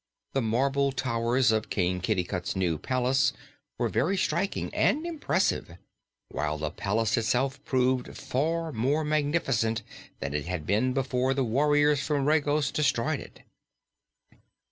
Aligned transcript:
The 0.33 0.41
marble 0.41 0.91
towers 0.91 1.51
of 1.51 1.69
King 1.69 2.01
Kitticut's 2.01 2.55
new 2.55 2.79
palace 2.79 3.33
were 3.77 3.87
very 3.87 4.17
striking 4.17 4.73
and 4.73 5.05
impressive, 5.05 5.77
while 6.31 6.57
the 6.57 6.71
palace 6.71 7.17
itself 7.17 7.63
proved 7.65 8.17
far 8.17 8.71
more 8.71 9.03
magnificent 9.05 9.83
than 10.19 10.33
it 10.33 10.47
had 10.47 10.65
been 10.65 10.93
before 10.93 11.35
the 11.35 11.43
warriors 11.43 11.99
from 12.01 12.25
Regos 12.27 12.71
destroyed 12.71 13.19
it. 13.19 13.41